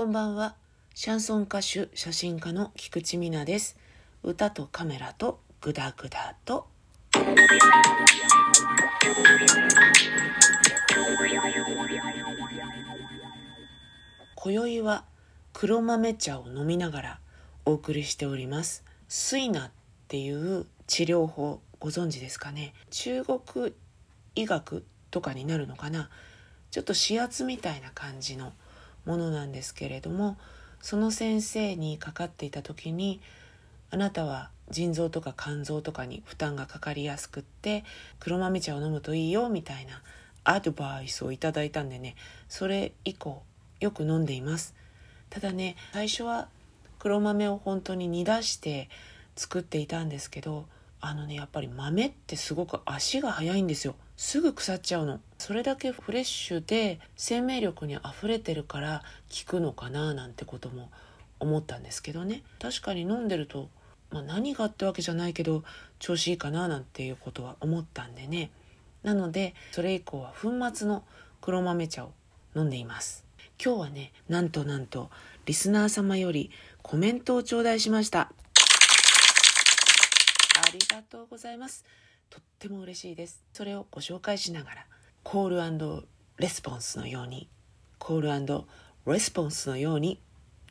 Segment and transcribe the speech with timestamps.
[0.00, 0.54] こんばんは。
[0.94, 3.76] シャンソン歌手、写真家の菊池美奈です。
[4.22, 6.68] 歌とカメラとグダグダと。
[14.36, 15.04] 今宵は
[15.52, 17.20] 黒豆茶を飲みながら
[17.66, 18.82] お送りしております。
[19.06, 19.70] 水ナっ
[20.08, 22.72] ていう治療法ご存知ですかね。
[22.88, 23.74] 中国
[24.34, 26.08] 医学とかになるのかな。
[26.70, 28.54] ちょっと指圧みたいな感じの
[29.04, 30.36] ものなんですけれども
[30.80, 33.20] その先生にかかっていた時に
[33.90, 37.84] あなたは腎臓とか肝臓とかに負担がかかりやすくって
[38.20, 40.02] 黒豆茶を飲むといいよみたいな
[40.44, 42.14] アドバイスをいただいたんでね
[42.48, 43.42] それ以降
[43.80, 44.74] よく飲んでいます。
[45.28, 46.48] ただね最初は
[46.98, 48.88] 黒豆を本当に煮出して
[49.36, 50.66] 作っていたんですけど
[51.00, 53.94] あのねやっぱり豆ってすごく足が速いんですよ。
[54.16, 55.20] すぐ腐っちゃうの。
[55.40, 60.90] それだけフレッシュで生命力にあふれてるから効くのかななんてことも
[61.38, 62.42] 思ったんですけどね。
[62.60, 63.70] 確かに飲んでると、
[64.10, 65.64] まあ、何があってわけじゃないけど
[65.98, 68.50] 調子いいかななんていうことは思ったんでね。
[69.02, 71.04] なのでそれ以降は粉末の
[71.40, 72.12] 黒豆茶を
[72.54, 73.24] 飲んでいます。
[73.58, 75.10] 今日はねなんとなんと
[75.46, 76.50] リスナー様より
[76.82, 78.20] コメントを頂戴しました。
[78.20, 78.30] あ
[80.70, 81.86] りがとうございます。
[82.28, 83.42] とっても嬉しいです。
[83.54, 84.86] それをご紹介しながら。
[85.22, 86.06] コール
[86.38, 87.48] レスポンスのように
[87.98, 88.20] コー
[89.06, 90.20] ルレスポンスのように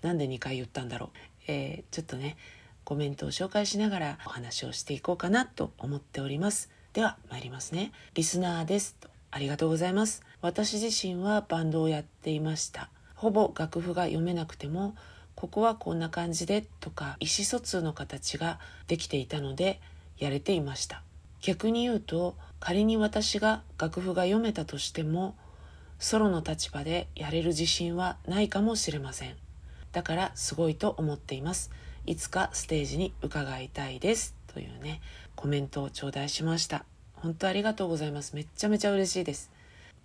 [0.01, 1.09] なんで2回言ったんだろう、
[1.47, 2.37] えー、ちょっとね
[2.83, 6.71] コメントを紹介しながらお話をしていこうかなと思っております。
[6.93, 7.91] では参りますね。
[8.15, 10.23] リスナーですとありがとうございます。
[10.41, 12.89] 私自身はバンドをやっていました。
[13.13, 14.95] ほぼ楽譜が読めなくても
[15.35, 19.79] ここはこんな感じでとか意思疎通の形ができていたので
[20.17, 21.03] やれていました。
[21.41, 25.35] 逆に言うと仮に私が楽譜が読めたとしても
[25.99, 29.35] ソロの立場でやれる自信はないかもしれません。
[29.91, 31.71] だからすごいと思っています。
[32.05, 34.35] いつかステージに伺いたいです。
[34.47, 35.01] というね
[35.35, 36.85] コメントを頂戴しました。
[37.13, 38.35] 本当ありがとうございます。
[38.35, 39.51] めっちゃめちゃ嬉しいです。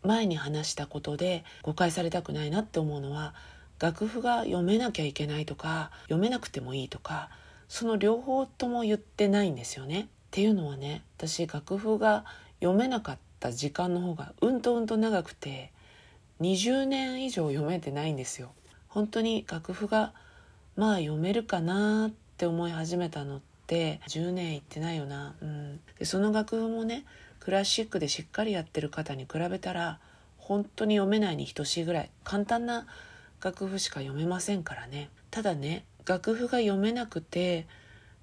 [0.02, 3.34] 前に話したことで誤解されたくないなって思うのは
[3.80, 7.30] 楽譜が読めなきゃいけないとか読めなくてもいいとか
[7.68, 10.00] その両方とも言ってないんですよね。
[10.02, 12.24] っていうのはね私楽譜が
[12.64, 15.70] 読めなかった時間の方がうんとうんと長くて
[16.40, 18.52] 20年以上読めてないんですよ。
[18.88, 20.14] 本当に楽譜が
[20.74, 25.34] まあ読めるかなって思い始めたのって10年いってないよな。
[25.42, 25.80] うん。
[25.98, 27.04] でその楽譜もね
[27.38, 30.00] クラシックでしっかりやってる方に比べたら
[30.38, 32.86] 本当に読めないに等しいぐらい簡単な
[33.42, 35.10] 楽譜しか読めませんからね。
[35.30, 37.66] ただね楽譜が読めなくて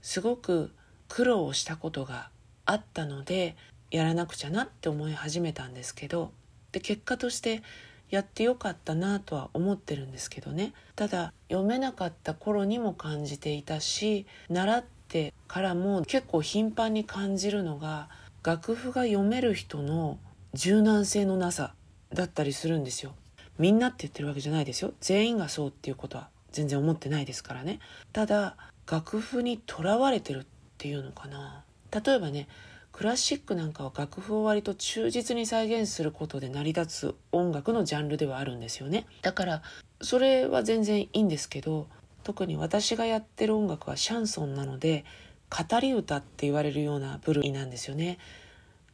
[0.01, 0.71] すごく
[1.09, 2.29] 苦労をしたことが
[2.65, 3.55] あったので
[3.91, 6.31] やらなくちゃなって思い始めたんですけど
[6.71, 7.61] で結果として
[8.09, 10.73] やってよかったなとは思ってるんですけどね。
[10.95, 18.09] ただ読めなかった頃にも感じていたし習ってからも結構頻繁に感じるのが
[18.43, 20.19] 楽譜が読める人の
[20.53, 21.73] 柔軟性のなさ
[22.13, 23.13] だったりするんですよ。
[23.57, 24.93] みんなって言ってるわけじゃないですよ。
[24.99, 27.79] 全員がそうっていうことは全然思ってないですからね。
[28.11, 28.57] ただ
[28.89, 30.45] 楽譜にとらわれてるっ
[30.77, 31.63] ていうのかな。
[31.91, 32.47] 例えばね
[32.91, 39.07] クラシックなんかは楽譜を割と忠実に再現することで成り立つ音楽のジャンルではあるんですよね。
[39.21, 39.61] だから
[40.01, 41.87] それは全然いいんですけど
[42.23, 45.05] 特に私がやってる音楽はシャンソンなので
[45.49, 48.19] 語り歌って言われるような部類なんですよね。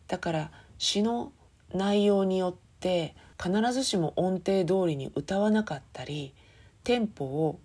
[0.08, 1.34] だから詩の
[1.74, 6.34] 内容によって必ずしも音程通りに歌わなかったり
[6.84, 7.60] テンポを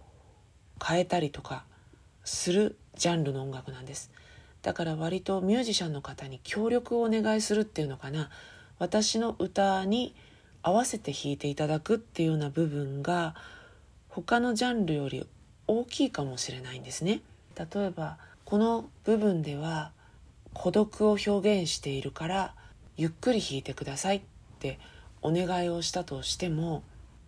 [0.84, 1.64] 変えたりとか
[2.24, 4.10] するジャンルの音楽なんです。
[4.62, 8.30] だから割とミュージシャンの方に協力をお願いするっていうのかな。
[8.78, 10.14] 私の歌に
[10.62, 13.34] 合わせて弾いていただくっていうような部分が
[14.08, 15.26] 他のジャンルより
[15.66, 17.20] 大きいかもしれないんですね。
[17.56, 19.92] 例えばこの部分では
[20.54, 22.54] 孤独を表現しているから
[22.96, 24.22] ゆっくり弾いてくださいっ
[24.58, 24.78] て
[25.22, 26.82] お願いをしたとしても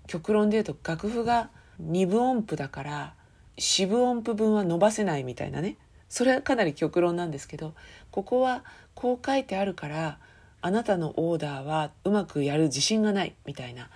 [0.06, 1.51] 極論で言うと楽譜が
[1.83, 3.15] 2分音符だから
[3.57, 5.77] 四分音符分は伸ばせないみたいなね。
[6.09, 7.74] それはかなり極論なんですけど
[8.10, 8.65] ここは
[8.95, 10.18] こう書いてあるから
[10.60, 13.91] あなたのオーダーはうまくやる自信がないみたいな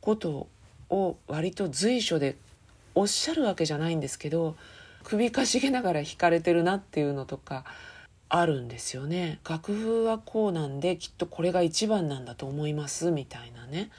[0.00, 0.48] こと
[0.90, 2.36] を割と随所で
[2.94, 4.56] おっしゃるわけじゃないんですけど
[5.02, 7.64] 首かしげながら弾かれてるなっていうのとか
[8.28, 13.90] あるんですよね楽譜はこうなんできっとこれが一番なんだと思いますみたいなね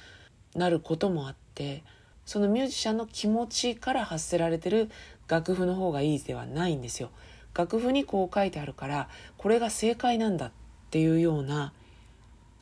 [0.55, 1.83] なることもあって
[2.25, 4.89] そのミュージシャンの気持ちから発せられてる
[5.27, 7.11] 楽譜の方がいいではないんですよ。
[7.55, 10.51] 楽譜にこう書いてあるからこれが正解なんだっ
[10.91, 11.73] ていうような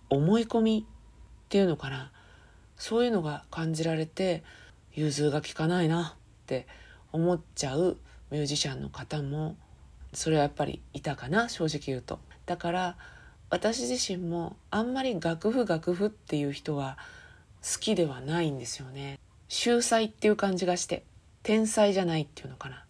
[0.09, 2.11] 思い込みっていうのかな
[2.77, 4.43] そういうのが感じられて
[4.93, 6.67] 融通が利かないなって
[7.11, 7.97] 思っちゃう
[8.31, 9.55] ミュージシャンの方も
[10.13, 12.19] それはやっぱりいたかな正直言うと。
[12.45, 12.97] だから
[13.49, 16.97] 私自身もあんまり楽譜楽譜っていう人は
[17.61, 19.19] 好きではないんですよね。
[19.47, 21.03] 秀才っていう感じがして
[21.43, 22.83] 天才じゃないっていうのかな。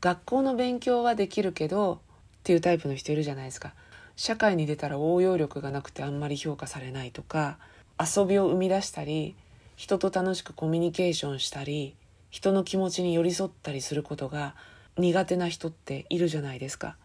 [0.00, 1.98] 学校の勉強はできるけどっ
[2.42, 3.74] ていうタイプの人いるじゃないですか。
[4.16, 7.58] 社会に出たら応用力がなくてあんまり評価されないとか
[8.00, 9.34] 遊びを生み出したり
[9.76, 11.94] 人と楽しくコミュニケーションしたり
[12.30, 14.54] 人の気持ちに寄り添ったりすることが
[14.96, 16.96] 苦手な人っているじゃないですか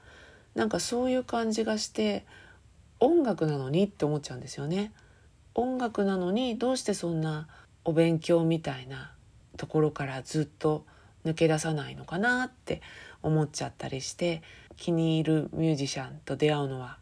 [0.55, 2.25] なんかそういう感じがして
[3.01, 4.93] 音楽なのにって思っちゃうんですよね
[5.53, 7.47] 音楽なのにどうしてそんな
[7.83, 9.11] お勉強みたいな
[9.57, 10.85] ところからずっと
[11.25, 12.81] 抜け出さないのかなって
[13.23, 14.41] 思っちゃったりして
[14.77, 16.97] 気に入るミュージシャンと出会うのは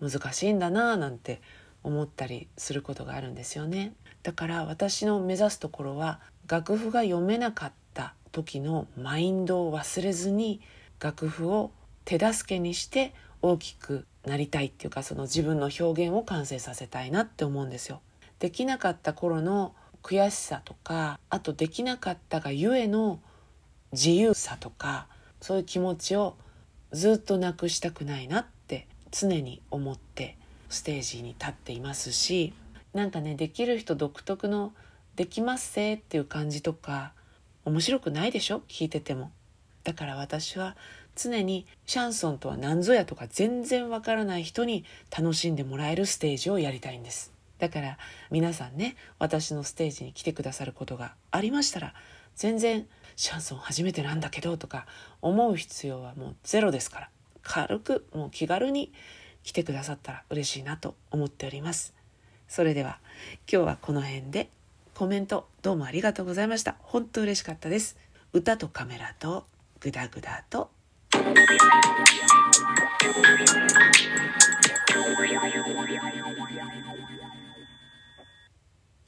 [0.00, 1.40] 難しいんだななんて
[1.82, 10.60] 思ったりすることがあるんですよねだから私の目指すところは楽譜が読めなかった時のマインドを忘れずに
[11.00, 11.72] 楽譜を
[12.04, 18.00] 手助けにして大きくなりたいっていうかその自分の表現を完成させたいなって思うんですよ。
[18.38, 23.20] できなかった頃の悔しさとかあとできなかったがゆえの
[23.92, 25.06] 自由さとか
[25.40, 26.36] そういう気持ちを
[26.92, 30.36] ずっとなくしたくないなって常に思って
[30.68, 32.52] ステージに立っていますし
[32.94, 34.72] なんかねできる人独特の
[35.16, 37.12] 「できますせ」っていう感じとか
[37.64, 38.62] 面白くないでしょ？
[38.68, 39.30] 聞いてても。
[39.84, 40.76] だから私は
[41.16, 44.84] 常にシャンソンとは何ぞやとか全然わからない人に
[45.16, 47.32] 楽しんでもらえるステージをやりたいんです。
[47.58, 47.98] だから
[48.30, 51.94] 皆さんね私のステージに来てくださることがありましたら
[52.34, 52.86] 全然
[53.16, 54.86] シャンソン初めてなんだけどとか
[55.20, 57.08] 思う必要はもうゼロですから。
[57.42, 58.92] 軽くもう気軽に
[59.42, 61.92] 来てくださったら嬉しいなと思っております。
[62.48, 62.98] それでは
[63.50, 64.48] 今日はこの辺で
[64.94, 66.76] コメントどうもありがとうございました。
[66.80, 67.96] 本当嬉しかったです。
[68.32, 69.46] 歌とカメラと
[69.80, 70.70] グダグダと「